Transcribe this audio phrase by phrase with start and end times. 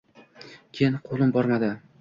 [0.79, 1.75] Keyin qo‘lim bormadi